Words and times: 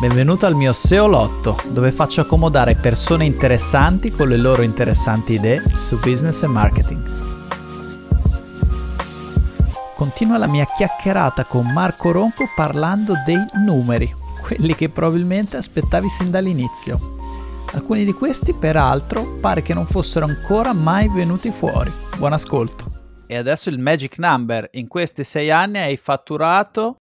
Benvenuto 0.00 0.46
al 0.46 0.54
mio 0.54 0.72
SEO 0.72 1.06
Lotto, 1.06 1.58
dove 1.68 1.92
faccio 1.92 2.22
accomodare 2.22 2.74
persone 2.74 3.26
interessanti 3.26 4.10
con 4.10 4.28
le 4.28 4.38
loro 4.38 4.62
interessanti 4.62 5.34
idee 5.34 5.62
su 5.74 5.98
business 5.98 6.42
e 6.42 6.46
marketing. 6.46 7.10
Continua 9.94 10.38
la 10.38 10.46
mia 10.46 10.64
chiacchierata 10.64 11.44
con 11.44 11.70
Marco 11.70 12.12
Ronco 12.12 12.46
parlando 12.56 13.12
dei 13.26 13.44
numeri, 13.62 14.10
quelli 14.40 14.74
che 14.74 14.88
probabilmente 14.88 15.58
aspettavi 15.58 16.08
sin 16.08 16.30
dall'inizio. 16.30 17.16
Alcuni 17.72 18.06
di 18.06 18.14
questi, 18.14 18.54
peraltro, 18.54 19.36
pare 19.38 19.60
che 19.60 19.74
non 19.74 19.84
fossero 19.84 20.24
ancora 20.24 20.72
mai 20.72 21.10
venuti 21.10 21.50
fuori. 21.50 21.92
Buon 22.16 22.32
ascolto. 22.32 22.84
E 23.26 23.36
adesso 23.36 23.68
il 23.68 23.78
magic 23.78 24.16
number. 24.16 24.66
In 24.72 24.88
questi 24.88 25.24
sei 25.24 25.50
anni 25.50 25.76
hai 25.76 25.98
fatturato 25.98 26.99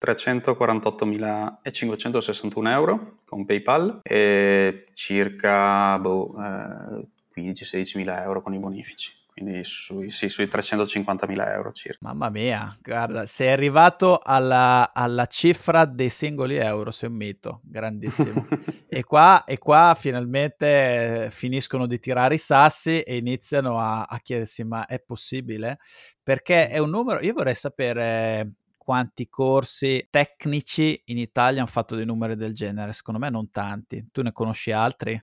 348.561 0.00 2.70
euro 2.70 3.18
con 3.24 3.44
PayPal 3.44 3.98
e 4.02 4.86
circa 4.94 5.98
boh, 5.98 6.34
eh, 6.40 7.08
15-16.000 7.36 8.22
euro 8.22 8.40
con 8.42 8.54
i 8.54 8.58
bonifici. 8.58 9.16
Quindi 9.38 9.62
sui, 9.62 10.10
sì, 10.10 10.28
sui 10.28 10.46
350.000 10.46 11.52
euro 11.52 11.70
circa. 11.70 11.98
Mamma 12.00 12.28
mia, 12.28 12.76
guarda, 12.82 13.24
sei 13.24 13.52
arrivato 13.52 14.18
alla, 14.20 14.90
alla 14.92 15.26
cifra 15.26 15.84
dei 15.84 16.08
singoli 16.08 16.56
euro, 16.56 16.90
sei 16.90 17.08
un 17.08 17.14
mito, 17.14 17.60
grandissimo. 17.62 18.44
e, 18.88 19.04
qua, 19.04 19.44
e 19.44 19.58
qua 19.58 19.94
finalmente 19.96 21.28
finiscono 21.30 21.86
di 21.86 22.00
tirare 22.00 22.34
i 22.34 22.38
sassi 22.38 23.00
e 23.00 23.16
iniziano 23.16 23.78
a, 23.78 24.02
a 24.02 24.18
chiedersi 24.18 24.64
ma 24.64 24.86
è 24.86 24.98
possibile? 24.98 25.78
Perché 26.20 26.68
è 26.68 26.78
un 26.78 26.90
numero, 26.90 27.22
io 27.22 27.32
vorrei 27.32 27.54
sapere 27.54 28.54
quanti 28.88 29.28
corsi 29.28 30.06
tecnici 30.08 30.98
in 31.08 31.18
Italia 31.18 31.60
hanno 31.60 31.68
fatto 31.68 31.94
dei 31.94 32.06
numeri 32.06 32.36
del 32.36 32.54
genere. 32.54 32.94
Secondo 32.94 33.20
me 33.20 33.28
non 33.28 33.50
tanti. 33.50 34.08
Tu 34.10 34.22
ne 34.22 34.32
conosci 34.32 34.72
altri? 34.72 35.22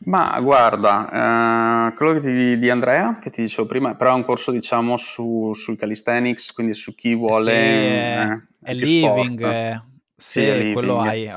Ma 0.00 0.36
guarda, 0.40 1.90
eh, 1.92 1.94
quello 1.94 2.18
ti, 2.18 2.58
di 2.58 2.68
Andrea, 2.68 3.20
che 3.20 3.30
ti 3.30 3.42
dicevo 3.42 3.68
prima, 3.68 3.94
però 3.94 4.10
è 4.10 4.14
un 4.16 4.24
corso 4.24 4.50
diciamo 4.50 4.96
su, 4.96 5.52
sul 5.52 5.78
calisthenics, 5.78 6.52
quindi 6.52 6.74
su 6.74 6.96
chi 6.96 7.14
vuole... 7.14 7.52
Sì, 7.52 7.60
eh, 7.60 8.44
è 8.62 8.74
living, 8.74 9.44
eh, 9.44 9.82
sì, 10.16 10.40
sì, 10.40 10.46
è 10.46 10.56
living. 10.56 10.72
quello 10.72 10.98
hai, 10.98 11.28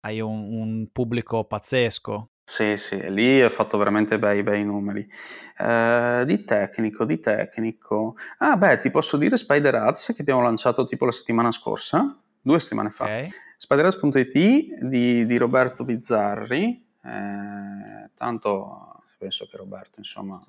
hai 0.00 0.20
un, 0.20 0.54
un, 0.54 0.88
pubblico 0.90 1.44
pazzesco. 1.44 2.31
Sì, 2.44 2.76
sì, 2.76 3.10
lì 3.10 3.42
ho 3.42 3.48
fatto 3.48 3.78
veramente 3.78 4.18
bei, 4.18 4.42
bei 4.42 4.64
numeri. 4.64 5.08
Eh, 5.56 6.24
di 6.26 6.44
tecnico, 6.44 7.04
di 7.04 7.18
tecnico. 7.18 8.16
Ah, 8.38 8.56
beh, 8.56 8.78
ti 8.78 8.90
posso 8.90 9.16
dire 9.16 9.36
Spider 9.36 9.74
Ads 9.74 10.12
che 10.14 10.22
abbiamo 10.22 10.42
lanciato 10.42 10.84
tipo 10.84 11.04
la 11.04 11.12
settimana 11.12 11.50
scorsa, 11.50 12.18
due 12.40 12.60
settimane 12.60 12.90
fa. 12.90 13.04
Okay. 13.04 13.30
Spiderads.it 13.56 14.84
di, 14.84 15.24
di 15.24 15.36
Roberto 15.36 15.84
Bizzarri. 15.84 16.84
Eh, 17.04 18.10
tanto 18.14 19.02
penso 19.18 19.46
che 19.46 19.56
Roberto, 19.56 19.98
insomma, 19.98 20.40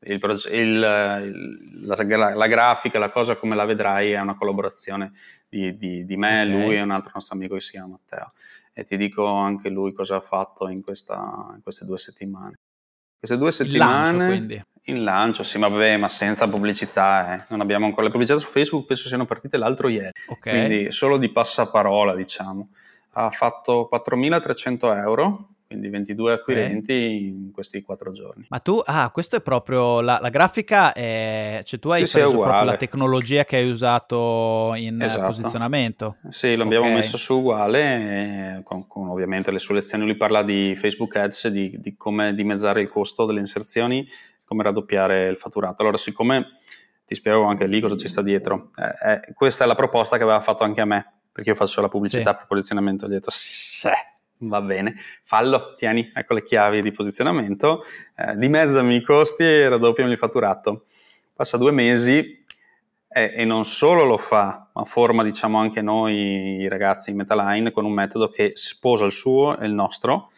il, 0.00 0.20
il, 0.22 0.48
il, 0.52 0.78
la, 0.78 2.34
la, 2.34 2.46
grafica, 2.46 2.98
la 2.98 3.10
cosa 3.10 3.36
come 3.36 3.54
la 3.54 3.64
vedrai 3.64 4.12
è 4.12 4.20
una 4.20 4.34
collaborazione 4.34 5.12
di, 5.48 5.76
di, 5.76 6.04
di 6.04 6.16
me, 6.16 6.42
okay. 6.42 6.52
lui 6.52 6.76
e 6.76 6.82
un 6.82 6.90
altro 6.90 7.12
nostro 7.14 7.34
amico 7.34 7.54
che 7.54 7.60
si 7.60 7.72
chiama 7.72 7.98
Matteo 7.98 8.32
e 8.78 8.84
ti 8.84 8.98
dico 8.98 9.26
anche 9.26 9.70
lui 9.70 9.94
cosa 9.94 10.16
ha 10.16 10.20
fatto 10.20 10.68
in, 10.68 10.82
questa, 10.82 11.14
in 11.54 11.62
queste 11.62 11.86
due 11.86 11.96
settimane. 11.96 12.58
Queste 13.18 13.38
due 13.38 13.50
settimane 13.50 14.34
in 14.34 14.46
lancio, 14.46 14.66
in 14.84 15.02
lancio, 15.02 15.42
sì, 15.42 15.58
ma 15.58 15.68
vabbè, 15.68 15.96
ma 15.96 16.08
senza 16.08 16.46
pubblicità, 16.46 17.34
eh. 17.34 17.46
non 17.48 17.62
abbiamo 17.62 17.86
ancora 17.86 18.02
le 18.02 18.10
pubblicità 18.10 18.38
su 18.38 18.48
Facebook, 18.48 18.84
penso 18.84 19.08
siano 19.08 19.24
partite 19.24 19.56
l'altro 19.56 19.88
ieri, 19.88 20.10
okay. 20.28 20.66
quindi 20.66 20.92
solo 20.92 21.16
di 21.16 21.32
passaparola, 21.32 22.14
diciamo. 22.14 22.68
Ha 23.12 23.30
fatto 23.30 23.88
4.300 23.90 24.94
euro 24.98 25.48
quindi 25.66 25.88
22 25.88 26.32
acquirenti 26.32 26.92
okay. 26.92 27.26
in 27.26 27.50
questi 27.52 27.82
quattro 27.82 28.12
giorni. 28.12 28.46
Ma 28.48 28.60
tu, 28.60 28.80
ah, 28.84 29.10
questo 29.10 29.36
è 29.36 29.40
proprio 29.40 30.00
la, 30.00 30.18
la 30.20 30.28
grafica, 30.28 30.92
è, 30.92 31.60
cioè 31.64 31.80
tu 31.80 31.90
hai 31.90 32.06
sì, 32.06 32.18
preso 32.18 32.38
proprio 32.38 32.64
la 32.64 32.76
tecnologia 32.76 33.44
che 33.44 33.56
hai 33.56 33.68
usato 33.68 34.72
in 34.76 35.02
esatto. 35.02 35.26
posizionamento. 35.26 36.16
Sì, 36.28 36.54
l'abbiamo 36.54 36.84
okay. 36.84 36.96
messo 36.96 37.16
su 37.16 37.38
uguale, 37.38 38.60
con, 38.62 38.86
con, 38.86 39.08
ovviamente 39.08 39.50
le 39.50 39.58
sue 39.58 39.74
lezioni, 39.74 40.04
lui 40.04 40.16
parla 40.16 40.42
di 40.42 40.74
Facebook 40.76 41.16
Ads, 41.16 41.48
di, 41.48 41.76
di 41.80 41.96
come 41.96 42.32
dimezzare 42.34 42.80
il 42.80 42.88
costo 42.88 43.24
delle 43.24 43.40
inserzioni, 43.40 44.06
come 44.44 44.62
raddoppiare 44.62 45.26
il 45.26 45.36
fatturato. 45.36 45.82
Allora, 45.82 45.96
siccome 45.96 46.58
ti 47.04 47.16
spiego 47.16 47.44
anche 47.44 47.66
lì 47.66 47.80
cosa 47.80 47.96
ci 47.96 48.08
sta 48.08 48.22
dietro, 48.22 48.70
eh, 48.76 49.12
eh, 49.12 49.32
questa 49.34 49.64
è 49.64 49.66
la 49.66 49.74
proposta 49.74 50.16
che 50.16 50.22
aveva 50.22 50.40
fatto 50.40 50.62
anche 50.62 50.80
a 50.80 50.84
me, 50.84 51.14
perché 51.32 51.50
io 51.50 51.56
faccio 51.56 51.80
la 51.80 51.88
pubblicità 51.88 52.30
sì. 52.30 52.36
per 52.36 52.46
posizionamento, 52.46 53.06
ho 53.06 53.08
detto, 53.08 53.30
sì 53.32 53.90
Va 54.38 54.60
bene, 54.60 54.94
fallo, 55.22 55.74
tieni, 55.74 56.10
ecco 56.12 56.34
le 56.34 56.42
chiavi 56.42 56.82
di 56.82 56.90
posizionamento, 56.90 57.82
eh, 58.16 58.36
dimezzami 58.36 58.96
i 58.96 59.02
costi 59.02 59.44
e 59.44 59.68
raddoppiami 59.68 60.10
il 60.10 60.18
fatturato. 60.18 60.84
Passa 61.32 61.56
due 61.56 61.72
mesi 61.72 62.44
e, 63.08 63.34
e, 63.34 63.44
non 63.46 63.64
solo 63.64 64.04
lo 64.04 64.18
fa, 64.18 64.68
ma 64.74 64.84
forma 64.84 65.22
diciamo 65.22 65.58
anche 65.58 65.80
noi 65.80 66.60
i 66.60 66.68
ragazzi 66.68 67.10
in 67.10 67.16
Metaline 67.16 67.70
con 67.70 67.86
un 67.86 67.92
metodo 67.92 68.28
che 68.28 68.52
sposa 68.54 69.06
il 69.06 69.12
suo 69.12 69.56
e 69.56 69.64
il 69.64 69.72
nostro 69.72 70.30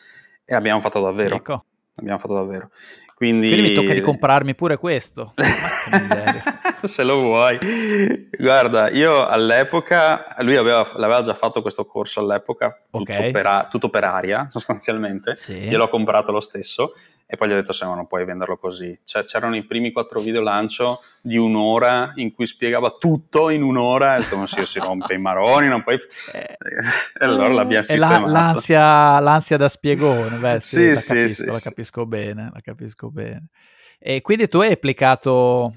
e 0.44 0.54
abbiamo 0.54 0.80
fatto 0.80 1.00
davvero. 1.00 1.36
Ecco. 1.36 1.65
Abbiamo 1.97 2.19
fatto 2.19 2.34
davvero. 2.34 2.70
Quindi... 3.15 3.48
Quindi 3.48 3.69
mi 3.70 3.75
tocca 3.75 3.94
di 3.94 4.00
comprarmi 4.00 4.54
pure 4.54 4.76
questo. 4.76 5.34
Se 6.87 7.03
lo 7.03 7.21
vuoi. 7.21 7.59
Guarda, 8.39 8.91
io 8.91 9.27
all'epoca, 9.27 10.37
lui 10.41 10.56
aveva, 10.56 10.87
l'aveva 10.94 11.22
già 11.22 11.34
fatto 11.34 11.62
questo 11.62 11.84
corso 11.87 12.21
all'epoca, 12.21 12.84
okay. 12.91 13.16
tutto, 13.16 13.31
per, 13.31 13.66
tutto, 13.71 13.89
per, 13.89 14.05
aria 14.05 14.49
sostanzialmente. 14.53 15.37
Sì. 15.37 15.69
Io 15.69 15.78
l'ho 15.78 15.89
comprato 15.89 16.33
lo 16.33 16.41
stesso 16.41 16.94
e 17.31 17.37
poi 17.37 17.49
gli 17.49 17.53
ho 17.53 17.56
detto 17.56 17.72
se 17.72 17.84
no 17.84 17.94
non 17.94 18.06
puoi 18.06 18.25
venderlo 18.25 18.56
così. 18.56 18.99
Cioè, 19.05 19.25
c'erano 19.25 19.56
i 19.56 19.65
primi 19.65 19.93
quattro 19.93 20.21
video 20.21 20.41
lancio 20.41 21.03
di 21.21 21.37
un'ora 21.37 22.12
in 22.15 22.33
cui 22.33 22.47
spiegava 22.47 22.97
tutto 22.99 23.50
in 23.50 23.62
un'ora 23.62 24.15
e 24.15 24.19
ho 24.19 24.21
detto 24.22 24.37
non 24.37 24.47
si, 24.47 24.65
si 24.65 24.78
rompe 24.78 25.15
i 25.15 25.19
maroni, 25.19 25.69
non 25.69 25.83
puoi... 25.83 25.97
Eh, 26.33 26.56
e 27.21 27.25
allora 27.25 27.49
l'abbiamo 27.49 27.83
sistemato. 27.83 28.27
La, 28.27 28.31
l'ansia, 28.31 29.21
l'ansia, 29.21 29.56
da 29.56 29.69
spiegone, 29.69 30.37
beh 30.39 30.60
sì, 30.60 30.77
sì, 30.77 30.89
la, 30.89 30.97
sì, 30.97 31.12
capisco, 31.12 31.43
sì, 31.43 31.47
la 31.47 31.60
capisco 31.60 32.06
bene, 32.06 32.50
la 32.53 32.60
capisco 32.60 33.10
bene. 33.10 33.49
E 33.99 34.22
quindi 34.22 34.49
tu 34.49 34.60
hai 34.60 34.72
applicato 34.72 35.75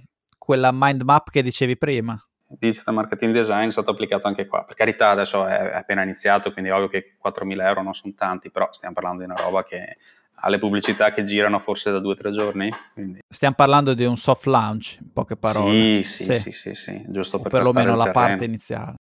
quella 0.51 0.71
mind 0.73 1.03
map 1.03 1.29
che 1.29 1.41
dicevi 1.41 1.77
prima? 1.77 2.21
digital 2.59 2.93
marketing 2.93 3.33
design 3.33 3.69
è 3.69 3.71
stato 3.71 3.91
applicato 3.91 4.27
anche 4.27 4.45
qua. 4.45 4.65
Per 4.65 4.75
carità, 4.75 5.11
adesso 5.11 5.45
è 5.45 5.73
appena 5.73 6.03
iniziato, 6.03 6.51
quindi 6.51 6.69
ovvio 6.69 6.89
che 6.89 7.15
4.000 7.25 7.65
euro 7.65 7.81
non 7.81 7.93
sono 7.93 8.13
tanti, 8.13 8.51
però 8.51 8.67
stiamo 8.71 8.93
parlando 8.93 9.23
di 9.23 9.31
una 9.31 9.41
roba 9.41 9.63
che 9.63 9.95
alle 10.43 10.57
pubblicità 10.57 11.11
che 11.11 11.23
girano 11.23 11.59
forse 11.59 11.91
da 11.91 11.99
due 11.99 12.11
o 12.11 12.15
tre 12.15 12.31
giorni. 12.31 12.69
Quindi. 12.91 13.21
Stiamo 13.25 13.55
parlando 13.55 13.93
di 13.93 14.03
un 14.03 14.17
soft 14.17 14.47
launch, 14.47 14.97
in 14.99 15.13
poche 15.13 15.37
parole. 15.37 15.71
Sì, 15.71 16.03
sì, 16.03 16.23
sì, 16.25 16.33
sì, 16.33 16.51
sì, 16.51 16.73
sì 16.73 17.05
giusto 17.07 17.37
o 17.37 17.39
per 17.39 17.51
perlomeno 17.51 17.95
la 17.95 18.03
terreno. 18.03 18.27
parte 18.27 18.43
iniziale. 18.43 18.95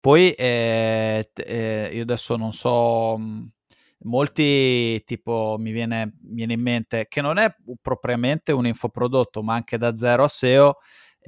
Poi 0.00 0.32
eh, 0.32 1.30
eh, 1.32 1.90
io 1.92 2.02
adesso 2.02 2.34
non 2.34 2.52
so, 2.52 3.16
mm, 3.16 3.46
molti 4.02 5.02
tipo 5.04 5.56
mi 5.58 5.72
viene, 5.72 6.14
viene, 6.22 6.54
in 6.54 6.60
mente 6.60 7.06
che 7.08 7.20
non 7.20 7.38
è 7.38 7.54
propriamente 7.80 8.52
un 8.52 8.66
infoprodotto, 8.66 9.42
ma 9.42 9.54
anche 9.54 9.78
da 9.78 9.96
zero 9.96 10.24
a 10.24 10.28
SEO. 10.28 10.78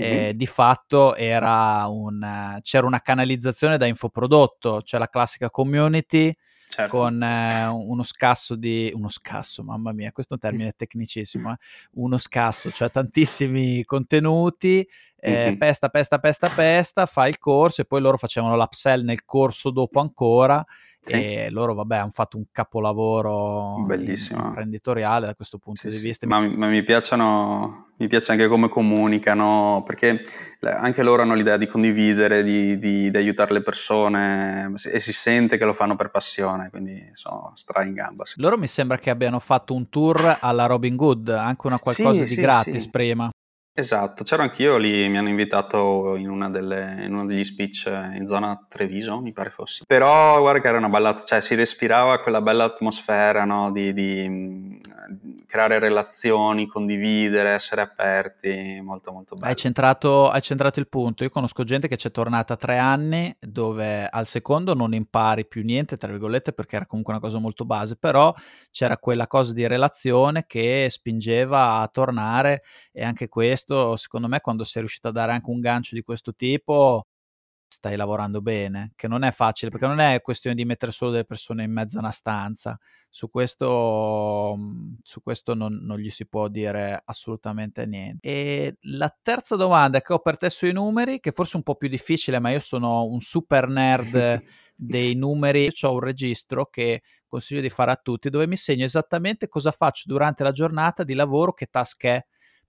Mm-hmm. 0.01 0.31
di 0.31 0.47
fatto 0.47 1.15
era 1.15 1.87
un, 1.87 2.59
c'era 2.63 2.87
una 2.87 3.03
canalizzazione 3.03 3.77
da 3.77 3.85
infoprodotto, 3.85 4.81
cioè 4.81 4.99
la 4.99 5.07
classica 5.07 5.51
community 5.51 6.35
certo. 6.73 6.97
con 6.97 7.23
eh, 7.23 7.67
uno 7.67 8.03
scasso 8.03 8.57
di... 8.57 8.91
uno 8.95 9.09
scasso, 9.09 9.63
mamma 9.63 9.93
mia, 9.93 10.11
questo 10.11 10.35
è 10.35 10.39
un 10.41 10.51
termine 10.51 10.73
tecnicissimo, 10.77 11.53
eh? 11.53 11.57
uno 11.93 12.17
scasso, 12.17 12.71
cioè 12.71 12.91
tantissimi 12.91 13.85
contenuti, 13.85 14.87
eh, 15.17 15.31
mm-hmm. 15.31 15.57
pesta, 15.59 15.89
pesta, 15.91 16.19
pesta, 16.19 16.49
pesta, 16.49 17.07
fa 17.07 17.29
il 17.29 17.39
corso 17.39 17.83
e 17.83 17.85
poi 17.85 18.01
loro 18.01 18.17
facevano 18.17 18.57
l'upsell 18.57 19.05
nel 19.05 19.25
corso 19.25 19.71
dopo 19.71 20.01
ancora 20.01 20.65
sì. 21.03 21.15
e 21.15 21.51
loro 21.51 21.75
vabbè 21.75 21.97
hanno 21.97 22.11
fatto 22.11 22.37
un 22.37 22.45
capolavoro 22.53 23.83
bellissimo. 23.85 24.47
imprenditoriale 24.47 25.27
da 25.27 25.35
questo 25.35 25.59
punto 25.59 25.81
sì, 25.81 25.89
di 25.89 25.99
vista. 25.99 26.27
Ma, 26.27 26.41
ma, 26.41 26.69
mi 26.69 26.83
piacciono 26.83 27.89
mi 27.97 28.09
piace 28.09 28.33
anche 28.33 28.49
come 28.49 28.69
comunicano 28.69 29.83
perché 29.87 30.23
anche 30.61 31.03
loro 31.03 31.23
hanno 31.23 31.35
l'idea 31.35 31.57
di 31.57 31.67
condividere 31.67 32.43
di, 32.43 32.79
di, 32.79 33.11
di, 33.11 33.17
aiutare 33.17 33.53
le 33.53 33.63
persone 33.63 34.73
e 34.91 34.99
si 34.99 35.13
sente 35.13 35.57
che 35.57 35.65
lo 35.65 35.73
fanno 35.73 35.95
per 35.95 36.11
passione 36.11 36.71
quindi 36.71 37.11
sono 37.15 37.53
stra 37.55 37.85
in 37.85 37.93
gamba 37.93 38.25
sì. 38.25 38.41
loro 38.41 38.59
mi 38.59 38.67
sembra 38.67 38.99
che 38.99 39.11
abbiano 39.11 39.39
fatto 39.39 39.75
un 39.75 39.89
tour 39.89 40.39
alla 40.41 40.67
Robin 40.67 40.97
Good 40.97 41.29
anche 41.29 41.67
una 41.67 41.79
qualcosa 41.79 42.25
di 42.25 42.35
gratis 42.35 42.89
prima 42.89 43.31
Esatto, 43.75 44.23
c'ero 44.23 44.43
anch'io 44.43 44.77
lì, 44.77 45.09
mi 45.09 45.17
hanno 45.17 45.31
invitato 45.31 46.15
in, 46.17 46.29
una 46.29 46.51
delle, 46.51 47.05
in 47.05 47.15
uno 47.15 47.25
degli 47.25 47.43
speech 47.43 47.87
in 48.15 48.27
zona 48.27 48.67
Treviso, 48.69 49.19
mi 49.23 49.33
pare 49.33 49.49
fosse. 49.49 49.85
Però 49.87 50.39
guarda 50.41 50.61
che 50.61 50.69
era 50.69 50.77
una 50.77 50.91
bella, 50.91 51.17
cioè 51.17 51.41
si 51.41 51.55
respirava 51.55 52.21
quella 52.21 52.43
bella 52.43 52.65
atmosfera, 52.65 53.47
no? 53.47 53.73
Di, 53.73 53.95
di, 53.95 54.79
creare 55.47 55.79
relazioni, 55.79 56.67
condividere, 56.67 57.51
essere 57.51 57.81
aperti, 57.81 58.81
molto 58.83 59.13
molto 59.13 59.35
bello. 59.37 59.49
Hai 59.49 59.57
centrato, 59.57 60.31
hai 60.31 60.41
centrato 60.41 60.79
il 60.79 60.89
punto, 60.89 61.25
io 61.25 61.31
conosco 61.31 61.65
gente 61.65 61.89
che 61.89 61.97
c'è 61.97 62.11
tornata 62.11 62.57
tre 62.57 62.79
anni 62.79 63.35
dove 63.39 64.07
al 64.07 64.27
secondo 64.27 64.75
non 64.75 64.95
impari 64.95 65.47
più 65.47 65.63
niente, 65.63 65.97
tra 65.97 66.11
virgolette, 66.11 66.53
perché 66.53 66.77
era 66.77 66.87
comunque 66.87 67.15
una 67.15 67.23
cosa 67.23 67.39
molto 67.39 67.65
base, 67.65 67.97
però 67.97 68.35
c'era 68.71 68.97
quella 68.99 69.27
cosa 69.27 69.53
di 69.53 69.67
relazione 69.67 70.45
che 70.47 70.89
spingeva 70.91 71.81
a 71.81 71.89
tornare 71.89 72.63
e 72.93 73.05
anche 73.05 73.29
questo 73.29 73.62
questo, 73.63 73.97
secondo 73.97 74.29
me, 74.29 74.41
quando 74.41 74.65
sei 74.65 74.83
riuscito 74.83 75.09
a 75.09 75.13
dare 75.13 75.33
anche 75.33 75.51
un 75.51 75.61
gancio 75.61 75.95
di 75.95 76.03
questo 76.03 76.35
tipo, 76.35 77.07
stai 77.69 77.97
lavorando 77.97 78.43
bene, 78.43 78.93
che 78.97 79.09
non 79.09 79.23
è 79.23 79.33
facile, 79.33 79.71
perché 79.71 79.87
non 79.87 80.01
è 80.01 80.21
questione 80.21 80.55
di 80.57 80.65
mettere 80.65 80.93
solo 80.93 81.11
delle 81.13 81.25
persone 81.25 81.65
in 81.65 81.73
mezzo 81.73 81.97
a 81.97 82.01
una 82.01 82.11
stanza. 82.11 82.79
Su 83.09 83.31
questo, 83.31 84.55
mhmm, 84.57 84.99
su 85.03 85.23
questo 85.23 85.55
non, 85.55 85.79
non, 85.83 85.99
gli 85.99 86.11
si 86.11 86.27
può 86.27 86.49
dire 86.49 87.01
assolutamente 87.05 87.87
niente. 87.87 88.29
E 88.29 88.77
la 88.83 89.15
terza 89.23 89.57
domanda 89.57 90.01
che 90.01 90.13
ho 90.13 90.19
per 90.19 90.37
te 90.37 90.51
sui 90.51 90.73
numeri, 90.73 91.21
che 91.21 91.33
forse 91.33 91.55
è 91.55 91.57
un 91.57 91.63
po' 91.63 91.77
più 91.77 91.89
difficile, 91.89 92.39
ma 92.41 92.51
io 92.51 92.61
sono 92.61 93.05
un 93.05 93.21
super 93.21 93.69
nerd 93.69 94.43
dei 94.75 95.15
numeri, 95.17 95.71
ho 95.83 95.93
un 95.93 96.01
registro 96.01 96.67
che 96.67 97.03
consiglio 97.27 97.63
di 97.63 97.71
fare 97.71 97.91
a 97.91 97.97
tutti, 97.97 98.29
dove 98.29 98.47
mi 98.47 98.57
segno 98.57 98.85
esattamente 98.85 99.49
cosa 99.49 99.71
faccio 99.71 100.05
durante 100.07 100.43
la 100.43 100.53
giornata 100.53 101.05
di 101.05 101.15
lavoro, 101.15 101.55
che 101.55 101.67
task 101.67 102.05
è, 102.05 102.23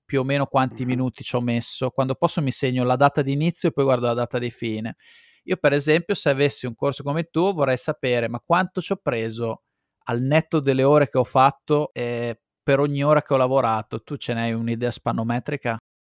più 0.05 0.21
o 0.21 0.23
meno 0.23 0.45
quanti 0.45 0.85
minuti 0.85 1.23
ci 1.23 1.35
ho 1.35 1.41
messo. 1.41 1.89
Quando 1.89 2.15
posso 2.15 2.41
mi 2.41 2.51
segno 2.51 2.83
la 2.83 2.95
data 2.95 3.21
di 3.21 3.31
inizio 3.31 3.69
e 3.69 3.71
poi 3.71 3.83
guardo 3.83 4.07
la 4.07 4.13
data 4.13 4.39
di 4.39 4.49
fine. 4.49 4.95
Io, 5.43 5.57
per 5.57 5.73
esempio, 5.73 6.15
se 6.15 6.29
avessi 6.29 6.65
un 6.65 6.75
corso 6.75 7.03
come 7.03 7.25
tu, 7.25 7.53
vorrei 7.53 7.77
sapere 7.77 8.29
ma 8.29 8.41
quanto 8.45 8.81
ci 8.81 8.93
ho 8.93 8.99
preso 9.01 9.63
al 10.05 10.21
netto 10.21 10.59
delle 10.59 10.83
ore 10.83 11.09
che 11.09 11.17
ho 11.17 11.23
fatto 11.23 11.91
eh, 11.93 12.39
per 12.61 12.79
ogni 12.79 13.03
ora 13.03 13.21
che 13.21 13.33
ho 13.33 13.37
lavorato. 13.37 14.01
Tu 14.01 14.15
ce 14.15 14.33
n'hai 14.33 14.53
un'idea 14.53 14.91
spannometrica? 14.91 15.77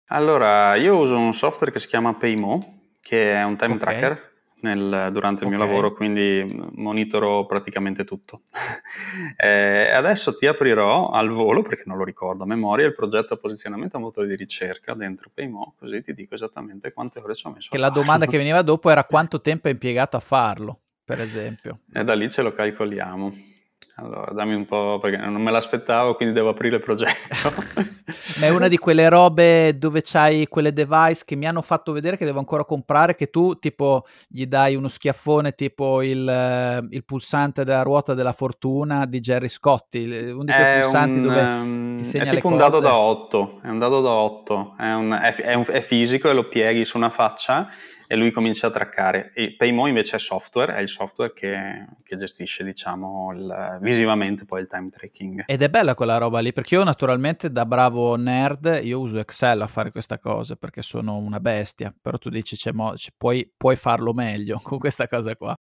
Allora, 0.09 0.75
io 0.75 0.99
uso 0.99 1.17
un 1.17 1.33
software 1.33 1.73
che 1.73 1.79
si 1.79 1.87
chiama 1.87 2.15
Paymo, 2.15 2.91
che 3.01 3.33
è 3.33 3.43
un 3.43 3.57
time 3.57 3.75
okay. 3.75 3.99
tracker 3.99 4.34
nel, 4.61 5.11
durante 5.13 5.45
il 5.45 5.49
okay. 5.49 5.59
mio 5.59 5.59
lavoro, 5.59 5.93
quindi 5.93 6.45
monitoro 6.75 7.47
praticamente 7.47 8.05
tutto. 8.05 8.43
eh, 9.37 9.91
adesso 9.93 10.37
ti 10.37 10.47
aprirò 10.47 11.11
al 11.11 11.31
volo, 11.31 11.63
perché 11.63 11.85
non 11.87 11.99
lo 11.99 12.05
ricordo 12.05 12.45
a 12.45 12.47
memoria, 12.47 12.87
il 12.87 12.95
progetto 12.95 13.37
posizionamento 13.37 13.97
a 13.97 14.01
motore 14.01 14.27
di 14.27 14.37
ricerca 14.37 14.95
dentro 14.95 15.31
Paymo, 15.33 15.75
così 15.79 16.01
ti 16.01 16.15
dico 16.15 16.35
esattamente 16.35 16.93
quante 16.93 17.19
ore 17.19 17.35
ci 17.35 17.47
ho 17.47 17.51
messo. 17.51 17.69
Che 17.71 17.79
la 17.79 17.91
domanda 17.91 18.27
che 18.27 18.37
veniva 18.37 18.63
dopo 18.63 18.91
era 18.91 19.05
quanto 19.05 19.41
tempo 19.41 19.69
è 19.69 19.71
impiegato 19.71 20.17
a 20.17 20.21
farlo, 20.21 20.81
per 21.05 21.21
esempio. 21.21 21.81
E 21.93 22.03
da 22.05 22.15
lì 22.15 22.29
ce 22.31 22.43
lo 22.43 22.53
calcoliamo. 22.53 23.53
Allora, 23.97 24.33
dammi 24.33 24.55
un 24.55 24.67
po' 24.67 24.99
perché 25.01 25.19
non 25.19 25.41
me 25.41 25.53
l'aspettavo, 25.53 26.17
quindi 26.17 26.35
devo 26.35 26.49
aprire 26.49 26.77
il 26.77 26.83
progetto. 26.83 27.53
È 28.41 28.49
una 28.49 28.67
di 28.67 28.77
quelle 28.77 29.09
robe 29.09 29.79
dove 29.79 30.01
c'hai 30.03 30.49
quelle 30.49 30.73
device 30.73 31.23
che 31.25 31.37
mi 31.37 31.47
hanno 31.47 31.63
fatto 31.63 31.93
vedere 31.93 32.17
che 32.17 32.25
devo 32.25 32.41
ancora 32.41 32.65
comprare, 32.65 33.15
che 33.15 33.31
tu 33.31 33.57
tipo 33.61 34.05
gli 34.27 34.47
dai 34.47 34.75
uno 34.75 34.89
schiaffone 34.89 35.53
tipo 35.53 36.03
il, 36.03 36.89
il 36.91 37.05
pulsante 37.05 37.63
della 37.65 37.83
ruota 37.83 38.15
della 38.15 38.33
fortuna 38.33 39.07
di 39.07 39.21
Jerry 39.21 39.49
Scotti, 39.49 40.03
uno 40.05 40.43
di 40.43 40.53
quei 40.53 40.65
è 40.65 40.81
pulsanti 40.81 41.19
un, 41.19 41.23
dove 41.23 41.41
um, 41.41 41.97
ti 41.97 42.05
segna 42.05 42.25
È 42.25 42.35
tipo 42.35 42.49
un 42.49 42.57
dado 42.57 42.81
da 42.81 42.97
8, 42.97 43.61
è 43.63 43.69
un 43.69 43.79
dado 43.79 44.01
da 44.01 44.11
8, 44.11 44.75
è, 44.77 44.93
un, 44.93 45.13
è, 45.13 45.35
è, 45.37 45.55
un, 45.55 45.65
è 45.69 45.81
fisico 45.81 46.29
e 46.29 46.35
lo 46.35 46.49
pieghi 46.49 46.85
su 46.85 46.97
una 46.97 47.11
faccia 47.11 47.69
e 48.07 48.17
lui 48.17 48.31
comincia 48.31 48.69
a 48.69 48.71
traccare. 48.71 49.33
E 49.35 49.55
Paymo 49.57 49.87
invece 49.87 50.17
è 50.17 50.19
software, 50.19 50.75
è 50.75 50.81
il 50.81 50.89
software 50.89 51.33
che, 51.33 51.87
che 52.03 52.17
gestisce, 52.17 52.65
diciamo, 52.65 53.33
il, 53.33 53.79
visivamente 53.85 54.45
poi 54.45 54.63
il 54.63 54.67
time 54.67 54.89
tracking. 54.89 55.45
Ed 55.47 55.63
è 55.63 55.69
bella 55.69 55.95
quella 55.95 56.19
roba 56.19 56.41
lì, 56.41 56.53
perché 56.53 56.75
io 56.75 56.85
naturalmente 56.85 57.51
da 57.51 57.67
bravo 57.67 58.17
nerd, 58.17 58.81
io 58.83 59.01
uso 59.01 59.19
Excel 59.19 59.61
a 59.61 59.67
fare 59.67 59.91
questa 59.91 60.19
cosa, 60.19 60.57
perché 60.57 60.83
sono 60.83 61.17
una 61.17 61.41
bestia, 61.41 61.95
però 62.01 62.19
tu 62.19 62.31
dici, 62.31 62.57
c'è 62.57 62.73
mo- 62.73 62.95
puoi, 63.17 63.53
puoi 63.57 63.77
farlo 63.77 64.13
meglio 64.13 64.59
con 64.63 64.79
questa 64.79 65.07
cosa 65.07 65.37
qua. 65.37 65.55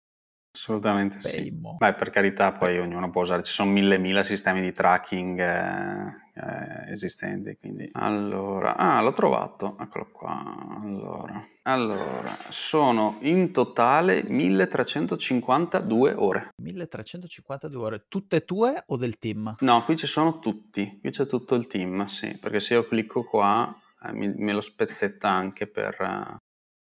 Assolutamente 0.55 1.17
Paymo. 1.19 1.71
sì. 1.71 1.77
Beh, 1.79 1.95
per 1.95 2.11
carità, 2.11 2.51
poi 2.53 2.77
ognuno 2.77 3.09
può 3.09 3.23
usare, 3.23 3.41
ci 3.41 3.51
sono 3.51 3.71
mille 3.71 3.97
mila 3.97 4.23
sistemi 4.23 4.61
di 4.61 4.71
tracking 4.71 5.39
eh, 5.39 6.23
eh, 6.35 6.91
esistenti. 6.91 7.57
Quindi. 7.59 7.89
Allora, 7.93 8.75
ah, 8.75 9.01
l'ho 9.01 9.13
trovato, 9.13 9.75
eccolo 9.79 10.09
qua. 10.11 10.79
Allora, 10.79 11.43
allora, 11.63 12.37
sono 12.49 13.17
in 13.21 13.51
totale 13.51 14.23
1352 14.27 16.13
ore. 16.13 16.49
1352 16.61 17.83
ore, 17.83 18.05
tutte 18.07 18.45
tue 18.45 18.83
o 18.85 18.95
del 18.95 19.17
team? 19.17 19.55
No, 19.61 19.83
qui 19.85 19.95
ci 19.95 20.07
sono 20.07 20.37
tutti, 20.37 20.99
qui 21.01 21.09
c'è 21.09 21.25
tutto 21.25 21.55
il 21.55 21.65
team, 21.65 22.05
sì, 22.05 22.37
perché 22.37 22.59
se 22.59 22.75
io 22.75 22.87
clicco 22.87 23.23
qua 23.23 23.75
eh, 24.03 24.13
mi, 24.13 24.31
me 24.35 24.53
lo 24.53 24.61
spezzetta 24.61 25.29
anche 25.29 25.65
per, 25.65 25.95
uh, 25.99 26.35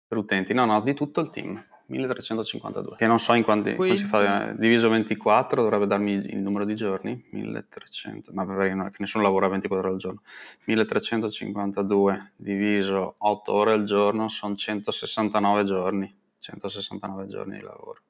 per 0.07 0.17
utenti. 0.17 0.53
No, 0.53 0.65
no, 0.65 0.79
di 0.81 0.93
tutto 0.93 1.21
il 1.21 1.31
team. 1.31 1.75
1352, 1.87 2.95
che 2.97 3.07
non 3.07 3.19
so 3.19 3.33
in 3.33 3.43
quanti, 3.43 3.75
Quindi... 3.75 3.97
si 3.97 4.05
fa, 4.05 4.53
diviso 4.53 4.89
24 4.89 5.61
dovrebbe 5.61 5.87
darmi 5.87 6.13
il 6.13 6.41
numero 6.41 6.65
di 6.65 6.75
giorni, 6.75 7.25
1300, 7.31 8.31
ma 8.33 8.45
perché 8.45 8.75
nessuno 8.97 9.23
lavora 9.23 9.47
24 9.47 9.85
ore 9.85 9.93
al 9.93 9.99
giorno, 9.99 10.21
1352 10.65 12.33
diviso 12.35 13.15
8 13.17 13.53
ore 13.53 13.73
al 13.73 13.83
giorno 13.83 14.27
sono 14.27 14.55
169 14.55 15.63
giorni, 15.63 16.13
169 16.39 17.27
giorni 17.27 17.55
di 17.55 17.63
lavoro. 17.63 18.01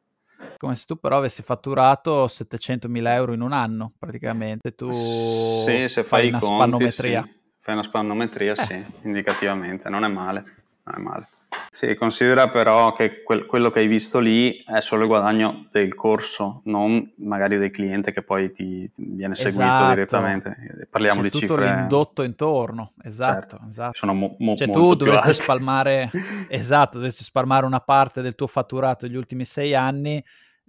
Come 0.57 0.75
se 0.75 0.85
tu 0.85 0.99
però 0.99 1.17
avessi 1.17 1.43
fatturato 1.43 2.25
700.000 2.25 3.07
euro 3.09 3.33
in 3.33 3.41
un 3.41 3.53
anno, 3.53 3.93
praticamente. 3.97 4.73
Tu 4.75 4.91
sì, 4.91 5.87
se 5.87 6.03
fai, 6.03 6.03
fai 6.03 6.27
una 6.29 6.39
conti, 6.39 6.55
spannometria. 6.55 7.23
Sì. 7.23 7.35
Fai 7.59 7.73
una 7.73 7.83
spannometria, 7.83 8.51
eh. 8.53 8.55
sì, 8.55 8.85
indicativamente, 9.01 9.89
non 9.89 10.03
è 10.03 10.07
male, 10.07 10.43
non 10.83 10.95
è 10.95 10.99
male. 10.99 11.27
Sì, 11.69 11.95
considera 11.95 12.49
però 12.49 12.93
che 12.93 13.23
quel, 13.23 13.45
quello 13.45 13.69
che 13.69 13.79
hai 13.79 13.87
visto 13.87 14.19
lì 14.19 14.63
è 14.65 14.81
solo 14.81 15.03
il 15.03 15.07
guadagno 15.07 15.67
del 15.71 15.93
corso, 15.95 16.61
non 16.65 17.13
magari 17.17 17.57
del 17.57 17.69
cliente 17.69 18.11
che 18.11 18.23
poi 18.23 18.51
ti, 18.51 18.89
viene 18.95 19.35
seguito 19.35 19.61
esatto. 19.63 19.89
direttamente. 19.89 20.87
Parliamo 20.89 21.21
C'è 21.21 21.23
di 21.23 21.29
tutto 21.31 21.55
cifre. 21.55 21.75
l'indotto 21.75 22.23
intorno, 22.23 22.93
esatto. 23.03 23.33
Certo. 23.33 23.65
esatto. 23.69 23.93
Sono 23.93 24.13
mo, 24.13 24.35
mo, 24.39 24.55
cioè, 24.55 24.69
tu 24.69 24.95
dovresti 24.95 25.33
spalmare, 25.33 26.09
esatto, 26.49 26.97
dovresti 26.97 27.23
spalmare 27.23 27.65
una 27.65 27.81
parte 27.81 28.21
del 28.21 28.35
tuo 28.35 28.47
fatturato 28.47 29.05
negli 29.05 29.15
ultimi 29.15 29.45
sei 29.45 29.75
anni 29.75 30.23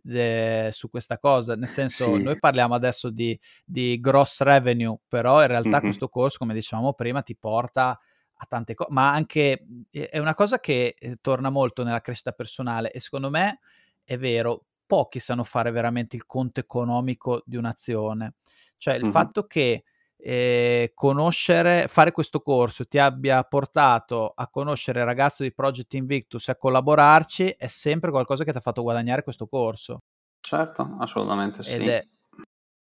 de, 0.08 0.70
su 0.72 0.90
questa 0.90 1.18
cosa. 1.18 1.54
Nel 1.54 1.68
senso, 1.68 2.16
sì. 2.16 2.22
noi 2.22 2.38
parliamo 2.38 2.74
adesso 2.74 3.10
di, 3.10 3.38
di, 3.64 4.00
gross 4.00 4.40
revenue, 4.42 4.98
però 5.08 5.40
in 5.42 5.48
realtà 5.48 5.68
mm-hmm. 5.68 5.80
questo 5.80 6.08
corso, 6.08 6.38
come 6.38 6.54
dicevamo 6.54 6.92
prima, 6.94 7.22
ti 7.22 7.36
porta 7.36 7.98
a 8.40 8.46
tante 8.46 8.74
cose, 8.74 8.92
ma 8.92 9.12
anche 9.12 9.66
è 9.90 10.18
una 10.18 10.34
cosa 10.34 10.60
che 10.60 10.94
eh, 10.98 11.18
torna 11.20 11.50
molto 11.50 11.82
nella 11.82 12.00
crescita 12.00 12.32
personale 12.32 12.90
e 12.92 13.00
secondo 13.00 13.30
me 13.30 13.58
è 14.04 14.16
vero, 14.16 14.64
pochi 14.86 15.18
sanno 15.18 15.44
fare 15.44 15.70
veramente 15.70 16.16
il 16.16 16.24
conto 16.24 16.60
economico 16.60 17.42
di 17.44 17.56
un'azione. 17.56 18.34
Cioè 18.76 18.94
il 18.94 19.02
mm-hmm. 19.02 19.10
fatto 19.10 19.46
che 19.46 19.84
eh, 20.16 20.92
conoscere, 20.94 21.86
fare 21.88 22.10
questo 22.12 22.40
corso 22.40 22.86
ti 22.86 22.98
abbia 22.98 23.42
portato 23.44 24.32
a 24.34 24.48
conoscere 24.48 25.00
il 25.00 25.06
ragazzo 25.06 25.42
di 25.42 25.52
Project 25.52 25.94
Invictus 25.94 26.48
e 26.48 26.52
a 26.52 26.56
collaborarci 26.56 27.54
è 27.58 27.66
sempre 27.66 28.10
qualcosa 28.10 28.44
che 28.44 28.52
ti 28.52 28.58
ha 28.58 28.62
fatto 28.62 28.82
guadagnare 28.82 29.22
questo 29.22 29.46
corso. 29.46 30.02
Certo, 30.40 30.96
assolutamente 30.98 31.62
sì. 31.62 31.74
Ed 31.74 31.88
è, 31.88 32.08